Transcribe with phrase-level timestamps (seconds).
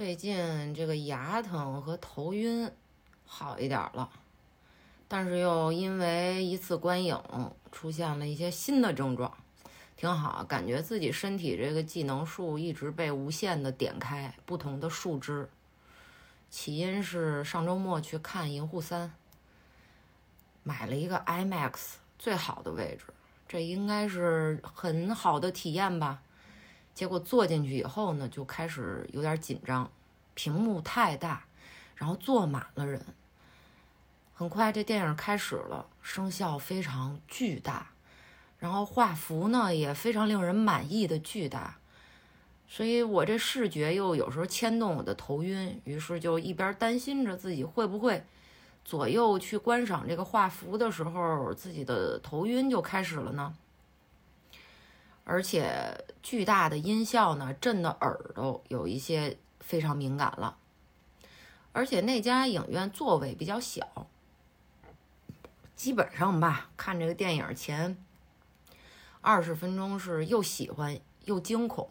[0.00, 2.70] 最近这个牙疼和头晕
[3.26, 4.08] 好一点了，
[5.06, 7.22] 但是又因为一次观影
[7.70, 9.30] 出现了一些新的症状，
[9.98, 15.50] 挺好，感觉自己身体这个技能树一直被无限的点开，不同的树枝。
[16.48, 19.08] 起因是上周末去看《银护三》，
[20.62, 21.72] 买了一个 IMAX
[22.18, 23.12] 最好的位置，
[23.46, 26.22] 这应该是很好的体验吧。
[27.00, 29.90] 结果坐进去以后呢，就开始有点紧张，
[30.34, 31.44] 屏幕太大，
[31.94, 33.02] 然后坐满了人。
[34.34, 37.86] 很快这电影开始了，声效非常巨大，
[38.58, 41.78] 然后画幅呢也非常令人满意的巨大，
[42.68, 48.22] 所以我这视觉又有时候牵动我的头晕，于是就一边担心着自己会不会
[48.84, 53.54] 左右去观赏这个画幅的时候，自己的头晕就开始了呢。
[55.24, 60.56] 而且巨大的音效呢，震得耳朵有一些非常敏感了。
[61.72, 64.08] 而且那家影院座位比较小，
[65.76, 67.96] 基本上吧，看这个电影前
[69.20, 71.88] 二十分钟是又喜欢又惊恐，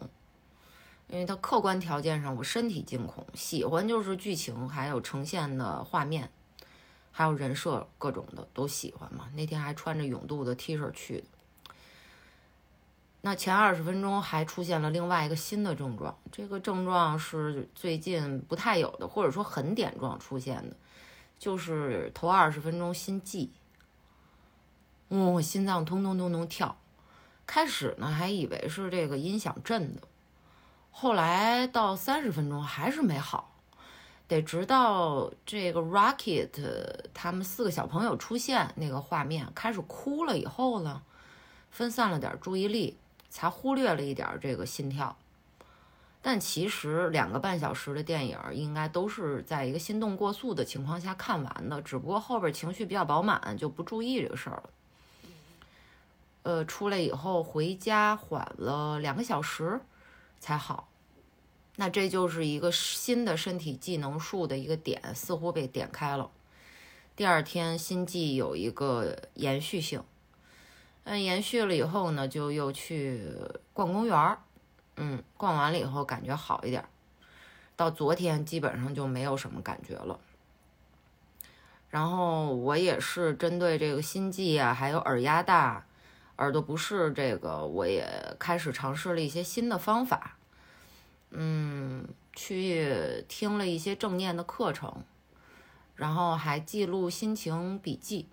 [1.08, 6.30] 因为它客观条件上我身体惊恐，喜欢就是剧情还有呈现的画面，
[7.10, 9.30] 还有人设各种的都喜欢嘛。
[9.34, 11.24] 那天还穿着永渡的 T 恤去的。
[13.22, 20.74] 那前二十分钟还出现了另外一个新的症状，这个症状是最近不太有的，或者说很点状出现的，
[21.38, 23.50] 就是头二十分钟心悸，
[25.08, 26.74] 哦，心脏咚咚咚咚跳。
[27.46, 30.02] 开始呢还以为是这个音响震的，
[30.90, 33.54] 后来到三十分钟还是没好，
[34.28, 36.48] 得直到这个 Rocket
[37.12, 41.02] 他们四个小朋友出现那个画面开始哭了以后呢，
[41.70, 42.96] 分散了点注意力。
[43.30, 45.16] 才忽略了一点这个心跳，
[46.20, 54.70] 但其实两个半小时的电影应该都是在一个心动过速的情况下看完的，只不过后边情绪比较饱满，就不注意这个事儿了。
[56.42, 59.80] 呃，出来以后回家缓了两个小时
[60.40, 60.88] 才好，
[61.76, 66.30] 那这就是一个新的身体技能树的一个点，似乎被点开了。
[67.14, 70.02] 第二天心悸有一个延续性。
[71.04, 73.26] 嗯，延续了以后呢，就又去
[73.72, 74.38] 逛公园儿，
[74.96, 76.84] 嗯，逛完了以后感觉好一点，
[77.74, 80.20] 到昨天基本上就没有什么感觉了。
[81.88, 85.84] 然后我也是针对这个心悸啊，还有耳压大、
[86.36, 90.36] 耳朵不适这个，我也开始尝试了一些新的方法，
[91.30, 95.02] 嗯，去听了一些正念的课程，
[95.96, 98.28] 然后还记录心情笔记。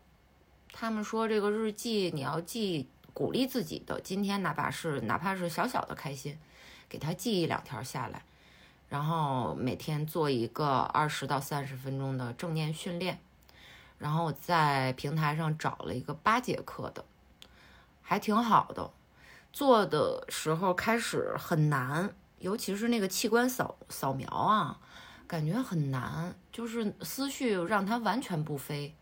[0.71, 6.37] 他们说这个日记你要记鼓励自己的，今天哪怕是哪怕是小小的开心，
[6.87, 8.23] 给他记一两条下来，
[8.89, 13.19] 然后每天做一个二十到三十分钟的正念训练，
[13.97, 17.03] 然后在平台上找了一个八节课的，
[18.03, 18.91] 还挺好的。
[19.51, 24.79] 做的时候开始很难，尤其是那个器官扫扫描啊，
[25.25, 28.93] 感觉很难，就是思绪让它完全不飞。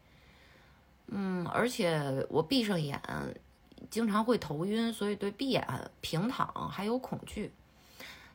[1.08, 3.00] 嗯，而且我闭上眼，
[3.90, 5.64] 经常会头晕，所以对闭眼
[6.02, 7.54] 平躺还有恐惧。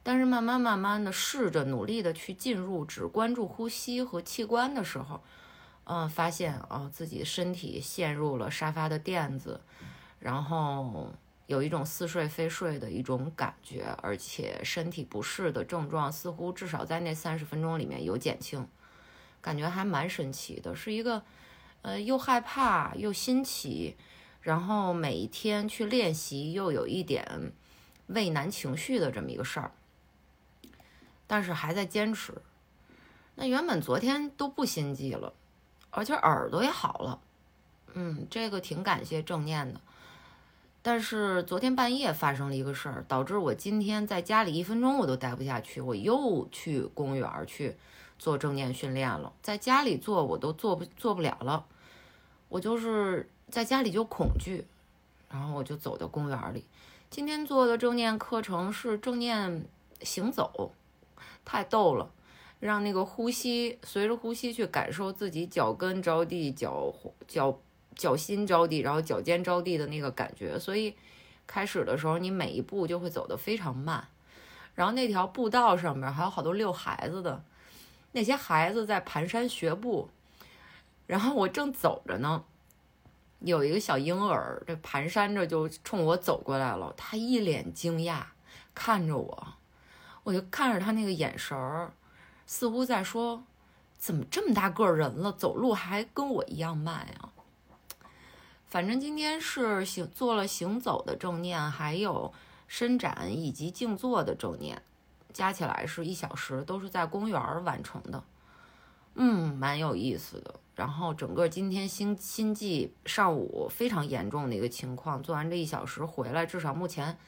[0.02, 5.20] 但是慢慢慢慢的试着努力的去进入，只关注呼吸和器官的时候，
[5.84, 9.60] 嗯，发现啊自己身体陷入了沙发的垫子，
[10.20, 11.12] 然后
[11.46, 18.66] 有一种似睡非睡的一种感觉，而且身体不适的症状似乎至少在那三十分钟里面有减轻，
[19.42, 21.22] 感觉还蛮神奇的，是一个。
[21.82, 23.96] 呃，又害怕又新奇，
[24.42, 27.52] 然后每一天去练习，又有一点
[28.08, 29.72] 畏难情绪的这么一个事儿，
[31.26, 32.34] 但是还在坚持。
[33.36, 35.32] 那原本昨天都不心悸了，
[35.88, 37.20] 而且耳朵也好了，
[37.94, 39.80] 嗯，这个挺感谢正念的。
[40.82, 47.78] 但是昨天半夜发生了一个事儿，导致我今天在家里一分钟我都待不下去，我又去公园去。
[48.18, 51.64] 做正念训练了，在家里做我都做不做不了了，
[52.50, 54.66] 我就是在家里就恐惧，
[55.30, 56.64] 然后我就走到公园里。
[57.08, 59.64] 今天做的正念课程是正念
[60.02, 60.72] 行走，
[61.44, 62.10] 太逗了，
[62.58, 66.92] 让那个呼吸随着呼吸去感受自己脚跟着地、脚
[67.26, 67.56] 脚
[67.94, 70.58] 脚心着地，然后脚尖着地的那个感觉。
[70.58, 70.94] 所以
[71.46, 74.08] 开始的时候你每一步就会走得非常慢，
[74.74, 77.42] 然后那条步道上面还有好多遛孩子的。
[78.12, 80.08] 那些孩子在蹒跚学步，
[81.10, 82.44] 然后我正走着呢，
[83.40, 86.94] 有一个小婴儿，这蹒跚着就冲我走过来了。
[86.96, 88.22] 他一脸惊讶
[88.76, 89.54] 看着我，
[90.22, 91.92] 我就看着他那个眼神儿，
[92.46, 93.42] 似乎在说
[93.98, 97.28] ：“怎么这么大个人了，走路还跟我一样慢呀？”
[98.70, 102.32] 反正今天是行做了行走的正念，还有
[102.68, 104.80] 伸展以及静坐的正念，
[105.32, 108.22] 加起来是一小时，都是在公园完成的。
[109.22, 110.58] 嗯，蛮有意思的。
[110.74, 117.18] 然后整个今天心心悸上午非常严重的一个情况，做完这一小时回来，至少目前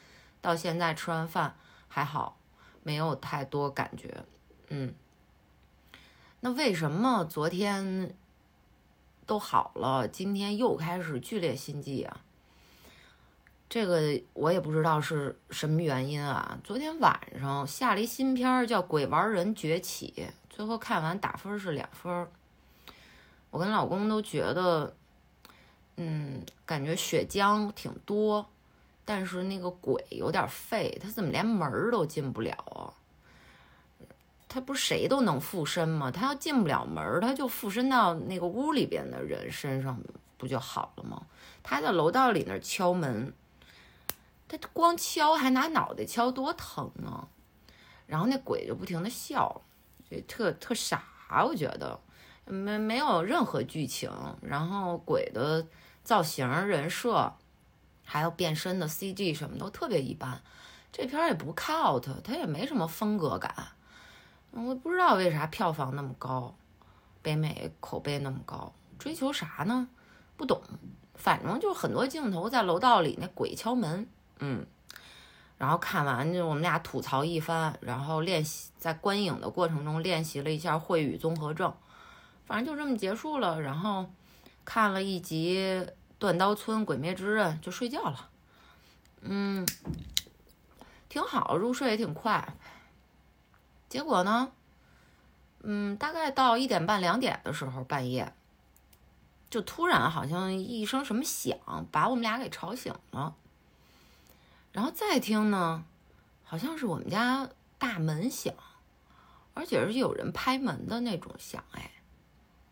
[0.40, 1.54] 到现在吃完饭
[1.88, 2.38] 还好，
[2.82, 4.24] 没有太多感觉。
[4.68, 4.94] 嗯，
[6.40, 8.16] 那为什么昨天？
[9.24, 12.24] 都好了，今天又开始剧烈心悸啊！
[13.72, 16.58] 这个我也不知道是什么原因啊。
[16.62, 20.12] 昨天晚上下了一新片儿叫《鬼玩人崛起》，
[20.50, 22.28] 最后看完打分是两分。
[23.48, 24.94] 我跟老公都觉得，
[25.96, 28.46] 嗯，感觉血浆挺多，
[29.06, 32.92] 但是那个鬼有点废，他怎么连门都进不了啊？
[34.50, 36.10] 他不是谁都能附身吗？
[36.10, 39.98] 他要进不了门，他就附身到那个屋里边的人身上，
[40.36, 41.22] 不就好了吗？
[41.62, 43.32] 他在楼道里那敲门，
[44.58, 47.28] 他光敲还拿脑袋敲，多疼啊！
[48.06, 49.62] 然后那鬼就不停的笑，
[50.10, 51.02] 就特特傻，
[51.46, 51.98] 我觉得
[52.44, 54.10] 没没有任何剧情，
[54.42, 55.66] 然后鬼的
[56.04, 57.34] 造型、人设，
[58.04, 60.42] 还有变身的 CG 什么都特别一般。
[60.92, 63.54] 这片也不靠他，他也没什么风格感。
[64.50, 66.54] 我不知道为啥票房那么高，
[67.22, 69.88] 北美口碑那么高，追求啥呢？
[70.36, 70.60] 不懂，
[71.14, 74.06] 反正就很多镜头在楼道里，那鬼敲门，
[74.38, 74.66] 嗯，
[75.58, 81.72] 然后看完就我们俩吐槽一番，然后练习在观影的过程中练习了一下秽语综合症，
[82.46, 83.60] 反正就这么结束了。
[83.60, 84.10] 然后
[84.64, 85.58] 看了一集
[86.18, 88.28] 《断刀村鬼灭之刃》就睡觉了，
[89.20, 89.66] 嗯，
[91.08, 92.54] 挺好，入睡也挺快。
[93.88, 94.50] 结果呢，
[95.62, 98.32] 嗯，大概到一点半、两点的时候，半夜
[99.50, 101.56] 就突然好像一声什么响，
[101.92, 103.34] 把我们俩给吵醒了。
[104.72, 105.84] 然后再听呢，
[106.42, 107.48] 好像是我们家
[107.78, 108.54] 大门响，
[109.54, 111.62] 而且是有人拍门的那种响。
[111.72, 111.90] 哎，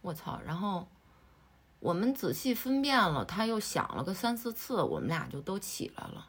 [0.00, 0.40] 我操！
[0.46, 0.88] 然后
[1.78, 6.28] 我们仔细分辨了，他又响了个三四次，我们俩就都起来了。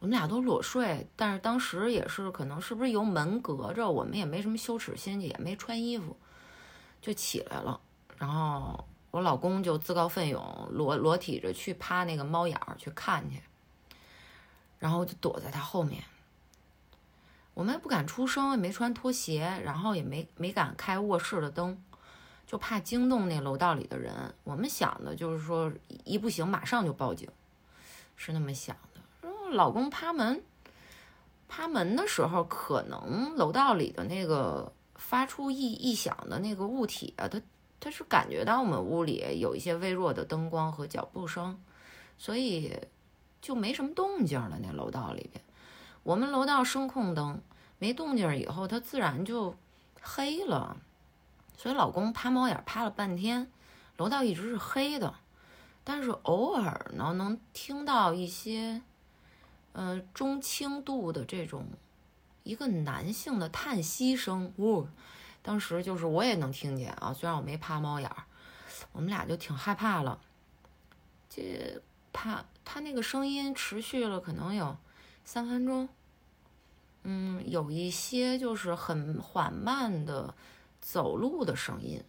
[0.00, 6.14] 我们俩都裸睡，但是当时也是可能是不是由门隔着，我们也没什么羞耻心，也没穿衣服，
[7.00, 7.80] 就起来了。
[8.18, 13.40] 然后我老公就自告奋勇裸裸体着去趴那个猫眼儿去看去，
[14.84, 16.04] 然后就躲在他后面。
[17.54, 21.82] 我们也不敢出声，也没穿拖鞋，然后也没没敢开卧室的灯，
[22.46, 24.34] 就怕惊动那楼道里的人。
[24.44, 25.72] 我们想的就是说
[26.04, 27.26] 一不行马上就报警，
[28.14, 29.30] 是那么想的。
[29.52, 30.42] 老公趴门，
[31.48, 37.40] 趴门的时候，可能楼道里的那个发出异异响的那个物体啊，他
[37.80, 41.58] 他是感觉到我们屋里有一些微弱的灯光和脚步声，
[42.18, 42.78] 所以
[43.44, 44.58] 就没什么动静了。
[44.62, 45.44] 那楼道里边，
[46.02, 47.40] 我们楼道声控灯
[47.78, 49.54] 没动静以后，它自然就
[50.00, 50.78] 黑了。
[51.56, 53.50] 所以老公趴猫眼趴了半天，
[53.98, 55.14] 楼道一直是黑的，
[55.84, 58.80] 但是偶尔呢，能听到一些。
[59.74, 61.66] 呃，中轻度的这种
[62.44, 64.86] 一个男性的叹息声，呜，
[65.42, 68.08] 当时就是我也能听见啊，虽然我没趴猫眼，
[68.92, 70.20] 我们俩就挺害怕了。
[71.28, 71.82] 这
[72.14, 74.78] 怕他那个声音持续了可能有
[75.24, 75.88] 三分钟，
[77.02, 80.34] 嗯，有一些就是很缓慢的
[80.80, 82.02] 走路的声音，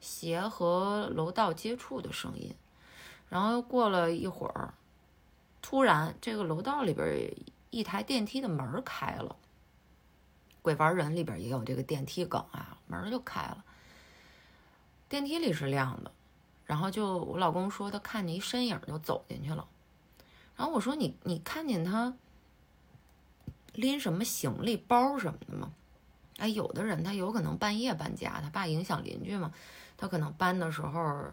[0.00, 2.54] 鞋和楼道接触的声音，
[3.28, 4.74] 然后又过了一会儿。
[5.60, 7.34] 突然，这个楼道里边
[7.70, 9.34] 一台电梯的门开了。
[10.62, 13.64] 鬼玩人里边也有这个电梯梗啊，门就开了。
[15.08, 16.12] 电梯里是亮的，
[16.68, 19.66] 然后就我老公说他看见一身影就走进去了。
[20.54, 22.14] 然后我说你你看见他
[23.72, 25.72] 拎什么行李包什么的吗？
[26.36, 29.52] 哎，有的人他有可能半夜搬家，他怕影响邻居嘛，
[29.96, 31.32] 他可能搬的时候。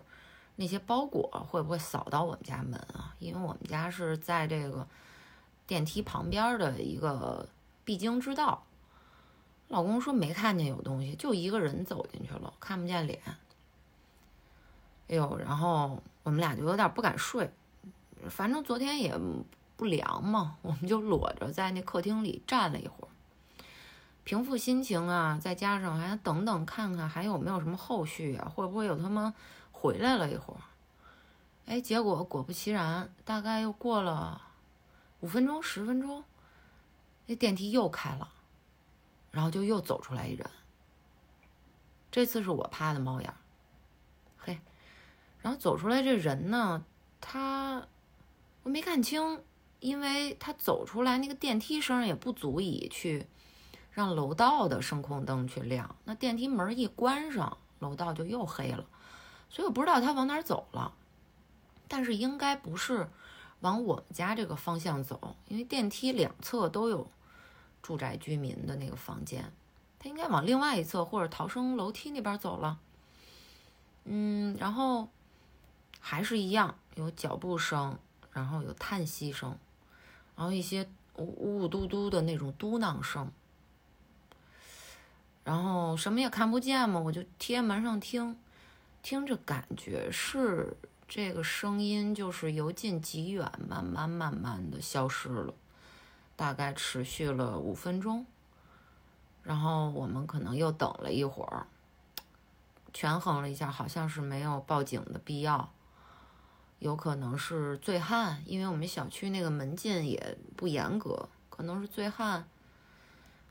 [0.58, 3.14] 那些包裹会不会扫到我们家门啊？
[3.20, 4.88] 因为我们家是在这个
[5.68, 7.46] 电梯旁边的一个
[7.84, 8.64] 必经之道。
[9.68, 13.20] 老公说没看见有东西，就一个人走进去了，看不见脸。
[15.08, 17.52] 哎呦，然后我们俩就有点不敢睡，
[18.30, 19.18] 反正昨天也
[19.76, 23.10] 不凉嘛，我们就裸着在那客厅里站了一会儿，
[24.24, 29.34] 平复心情啊，再加上还等等看看还有没有什么后续啊，会不会有他妈。
[29.78, 30.62] 回来了一会儿，
[31.68, 34.42] 哎，结果果不其然，大概又过了
[35.20, 36.24] 五分钟、十分钟，
[37.28, 38.30] 那电梯又开了，
[39.30, 40.50] 然后就又走出来一人，
[42.10, 43.36] 这次是我趴的猫眼儿，
[45.46, 46.84] 然后走出来这人呢，
[47.22, 47.86] 他
[48.64, 49.44] 我没看清，
[49.80, 53.28] 因为他走出来那个电梯声也不足以去
[53.92, 58.88] 让楼道的声控灯去亮，那电梯门一关上，楼道就又黑了，
[59.48, 60.92] 所以我不知道他往哪走了，
[61.88, 63.08] 但是应该不是
[63.60, 67.08] 往我们家这个方向走，因为电梯两侧都有
[67.84, 69.54] 住宅居民的那个房间。
[70.00, 72.80] 他应该往另外一侧或者逃生楼梯那边走了，
[74.06, 75.08] 嗯，然后
[76.08, 77.98] 还是一样有脚步声，
[78.32, 79.58] 然后有叹息声，
[80.36, 83.32] 然后一些呜呜嘟嘟的那种嘟囔声，
[85.44, 88.38] 然后什么也看不见嘛，我就贴门上听，
[89.02, 95.56] 听着感觉是这个声音就是由近及远，慢慢慢慢的消失了，
[96.36, 98.28] 大概持续了五分钟。
[99.42, 101.66] 然后我们可能又等了一会儿，
[102.94, 105.72] 权衡了一下，好像是没有报警的必要，
[106.86, 112.48] 有可能是醉汉，因为我们小区那个门禁也不严格，可能是醉汉，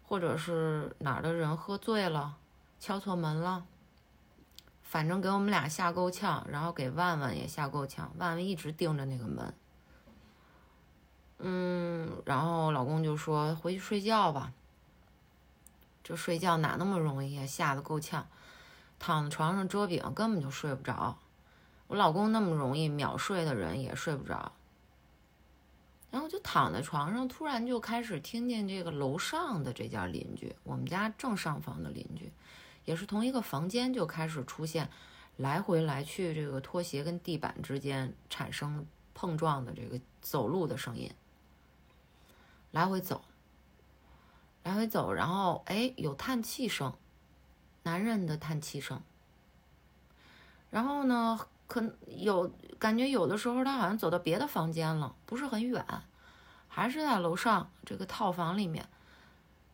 [0.05, 2.37] 或者是哪儿的人喝醉了，
[2.79, 3.67] 敲错门了，
[4.83, 9.55] 反正给我们俩吓够呛，然后给万万也吓够呛，万万一直盯着那个门，
[11.39, 14.53] 嗯，然后老公就说回去睡觉吧。
[16.05, 17.45] 这睡觉哪那么容易啊？
[17.45, 18.29] 吓得够呛，
[19.01, 21.19] 躺在床上遮饼根本就睡不着。
[21.87, 24.53] 我老公那么容易秒睡的人也睡不着。
[26.11, 32.33] 然后就躺在床上，突然就开始听见这个楼上的这家邻居，我们家正上方的邻居，
[32.85, 34.89] 也是同一个房间，就开始出现
[35.37, 41.13] 来回来去这个拖鞋跟地板之间产生碰撞的这个走路的声音，
[42.71, 43.25] 来回走。
[44.63, 46.95] 来回走，然后哎，有叹气声，
[47.83, 49.03] 男人的叹气声。
[50.71, 51.39] 然后呢，
[51.75, 55.85] 可有感觉有的时候他好像走到别的房间了，不是很远，
[56.69, 58.89] 还是在楼上这个套房里面。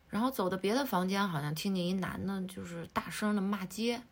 [0.08, 4.02] 然后走到别的房间，好像听见一男的，就是大声的骂街，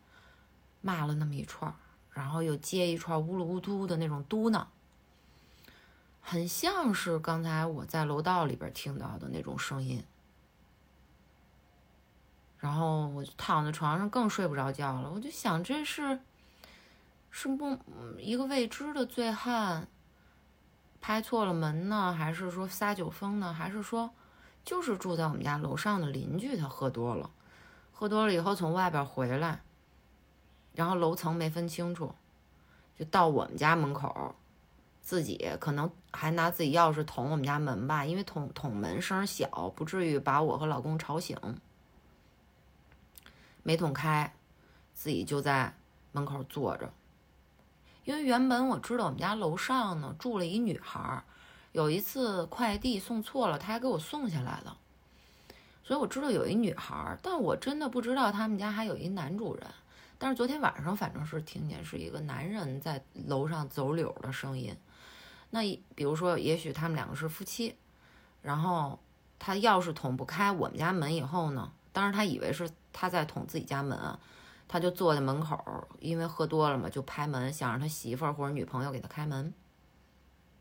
[0.81, 1.73] 骂了那么一串，
[2.11, 4.67] 然后又接一串呜噜呜嘟的那种嘟囔，
[6.21, 10.03] 很像是刚才我在楼道里边听到的那种声音。
[12.59, 16.19] 然后我就躺在床上更睡不着觉了，我就想这是，
[17.31, 17.77] 是不
[18.17, 19.87] 一个未知的醉汉
[20.99, 24.11] 拍错了门呢，还是说撒酒疯呢，还是说
[24.65, 27.29] 就是住在我们家楼上的邻居他喝多了，
[27.93, 29.61] 喝多了以后从外边回来，
[30.73, 32.13] 然后楼层没分清楚，
[32.97, 34.35] 就到我们家门口，
[35.01, 41.37] 自己可能还拿自己钥匙捅我们家门吧，因为捅捅门声小，不至于把我和老公吵醒。
[43.63, 44.33] 没捅开，
[44.93, 45.73] 自己就在
[46.11, 46.91] 门口坐着。
[48.03, 51.23] 因为原本我知道我们家楼上呢住了一女孩，
[51.71, 54.77] 有一次快递送错了，她还给我送下来了，
[55.83, 59.65] 所以我知道有一女孩，但我真的不知道他们家还有一男主人。
[60.17, 64.75] 但是昨天晚上反正是听见是一个男人在楼上走柳的声音。
[65.49, 65.61] 那
[65.95, 67.75] 比如说，也许他们两个是夫妻，
[68.41, 68.99] 然后
[69.37, 72.69] 他钥匙捅不开我们家门以后呢，当时他以为是。
[72.91, 73.97] 他在捅自己家门，
[74.69, 79.53] 他就坐在门口，因为喝多了嘛，就拍门，想让他媳妇儿或者女朋友给他开门。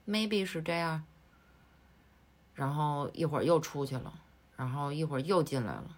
[0.07, 1.05] Maybe 是这样。
[2.55, 4.13] 然后一会儿又出去了，
[4.57, 5.97] 然后一会儿又进来了，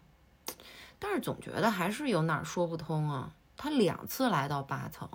[0.99, 3.33] 但是总觉得还是有哪儿说不通啊。
[3.57, 5.09] 他两次来到八层，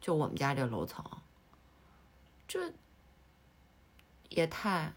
[0.00, 1.04] 就我们家这楼层，
[2.48, 2.72] 这
[4.28, 4.92] 也太……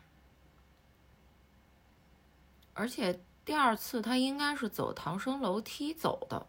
[2.74, 3.22] 而且。
[3.46, 6.48] 第二次他应该是走逃生楼梯走的。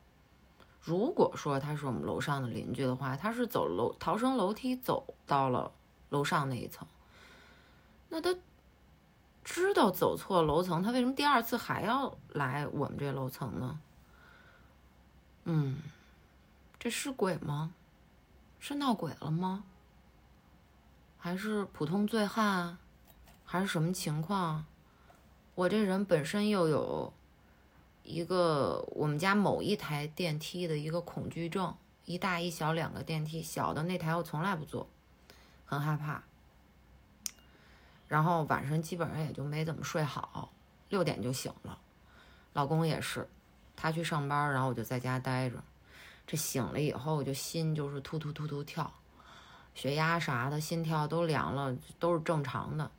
[0.85, 5.73] 如果说他是我们楼上的邻居的话，他是走楼逃生楼梯走到了
[6.11, 6.87] 楼上那一层。
[8.11, 8.37] 那他
[9.43, 13.81] 知道走错楼层，他为什么第二次还要来我们这楼层呢？
[15.45, 15.79] 嗯，
[16.79, 17.73] 这是鬼吗？
[18.61, 19.65] 是闹鬼了吗？
[21.19, 22.77] 还是普通醉汉？
[23.47, 24.67] 还是什么情况？
[25.55, 27.13] 我这人本身又有
[28.05, 34.87] 一个我们家某一台电梯的一个恐惧症，一大一小两个电梯，小的那台我从来不坐，
[35.65, 36.23] 很害怕。
[38.07, 40.53] 然后晚上基本上也就没怎么睡好，
[40.91, 41.79] 六点就醒了。
[42.53, 43.27] 老公也是，
[43.75, 45.57] 他去上班，然后我就在家待着。
[46.27, 48.93] 这醒了以后，我就心就是突突突突跳，
[49.75, 52.91] 血压啥的，心跳都凉了，都是正常的。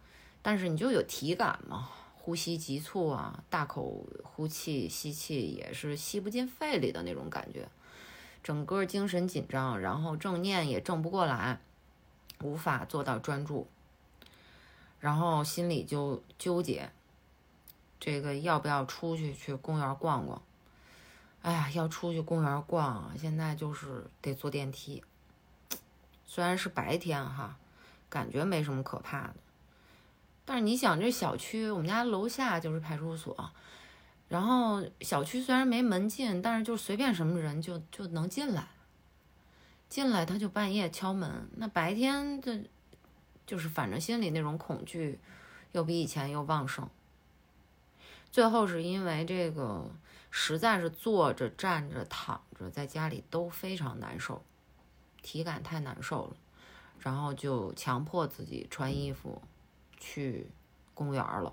[0.42, 1.90] 但是你就有体感嘛。
[2.26, 7.70] 呼吸急促啊，大口呼气、吸气也是吸不进肺里的那种感觉，
[8.42, 11.62] 整个精神紧张，然后正念也正不过来，
[12.42, 13.68] 无法做到专注，
[15.00, 16.90] 然后心里就纠结，
[18.00, 20.42] 这个要不要出去去公园逛逛？
[21.44, 25.04] 哎呀，要出去公园逛，现在就是得坐电梯。
[26.26, 27.60] 虽然是白天哈，
[28.10, 29.36] 感觉没什么可怕的。
[30.46, 33.52] 但是你想，这小区我们家楼下就是派出所，
[34.30, 38.70] 然后小区虽然没门禁，但是就随便什么人就就能进来。
[39.90, 42.62] 进来他就半夜敲门，那白天的，
[43.46, 45.20] 就是反正心里那种恐惧，
[45.74, 46.90] 又比以前又旺盛。
[48.32, 49.92] 最后是因为这个。
[50.38, 54.44] 实在是坐着、站着、躺着，在家里都非常难受，
[55.22, 56.36] 体感太难受了，
[57.00, 59.42] 然后就强迫自己穿衣服
[60.06, 60.48] 去
[60.94, 61.52] 公园了。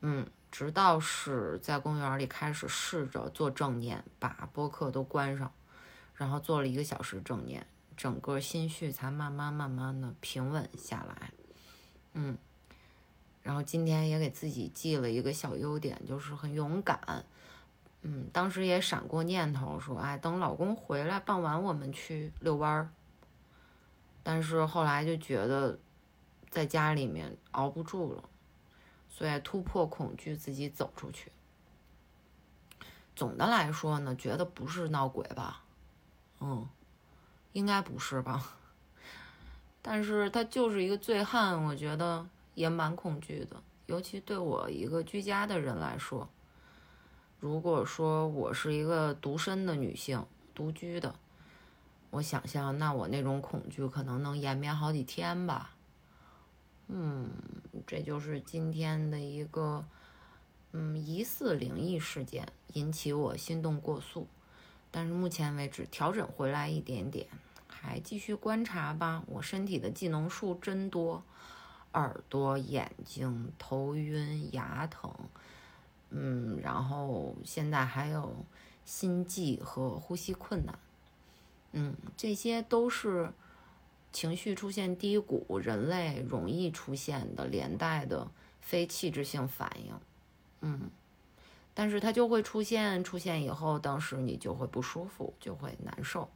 [0.00, 5.52] 嗯，直到是在公园里开始试着做正念，把播客都关上，
[6.16, 7.64] 然后做了一个小时正念，
[7.96, 11.30] 整个心绪才慢慢慢慢的平稳下来。
[12.14, 12.36] 嗯。
[13.42, 17.24] 然后今天也给自己记了一个小优点，就是很勇敢。
[18.02, 22.90] 嗯，当时也闪过念头说，哎，等老公回来，傍晚我们去遛弯儿。
[24.24, 25.78] 但是后来就觉得
[26.56, 28.24] 在家里面熬不住了，
[29.10, 31.30] 所以突破恐惧，自己走出去。
[33.14, 35.62] 总的来说呢，觉得不是闹鬼吧？
[36.40, 36.66] 嗯，
[37.52, 38.56] 应该不是吧？
[39.82, 42.26] 但是他就是一个醉汉，我觉得。
[42.54, 46.26] 也蛮恐惧的，尤其对我一个居家的人来说。
[47.38, 51.14] 如果说我是一个独身的女性，独居的，
[52.08, 55.75] 我想象那我那种恐惧可能能延绵好几天吧。
[56.88, 57.30] 嗯，
[57.86, 59.84] 这就是今天的一个
[60.72, 64.26] 嗯疑似灵异事件，引起我心动过速，
[64.90, 67.26] 但是目前为止调整回来一点点，
[67.66, 69.22] 还继续观察吧。
[69.26, 71.22] 我身体的技能数真多。
[71.92, 75.10] 耳朵、眼睛、头晕、牙疼，
[76.10, 78.36] 嗯，然后现在还有
[78.84, 80.78] 心悸和呼吸困难，
[81.72, 83.32] 嗯，这些都是
[84.16, 88.26] 情绪出现低谷，人类容易出现的连带的
[88.62, 89.94] 非器质性反应，
[90.62, 90.90] 嗯，
[91.74, 96.30] 但是它就会出现，出现以后，当时你就会不舒服，就会难受，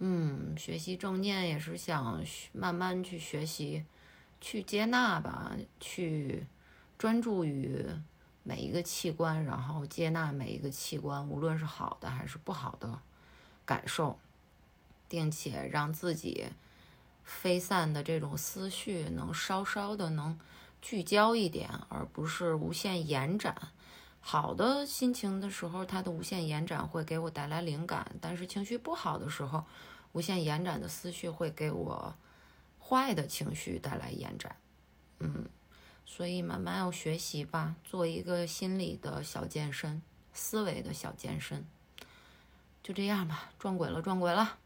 [0.00, 3.84] 嗯，学习正念也是想慢慢去学习。
[4.42, 6.46] 去接纳吧，去
[6.96, 7.84] 专注于
[8.42, 12.98] 每一个器官，然后接纳每一个器官，无论是好的还是不好的
[13.66, 14.18] 感受，
[15.10, 16.46] 并且让自己
[17.30, 20.38] 飞散的这种思绪能稍稍的能
[20.82, 23.54] 聚焦一点，而不是无限延展。
[24.20, 29.64] 好的心情的时候，它的无限延展会给我带来灵感，但是情绪不好的时候，
[30.12, 32.14] 无限延展的思绪会给我。
[32.82, 34.56] 坏的情绪带来延展，
[35.20, 35.48] 嗯，
[36.04, 41.64] 所以慢慢要学习吧，做一个心理的小健身，思维的小健身，
[42.82, 44.58] 就这样吧，撞鬼了，撞鬼了。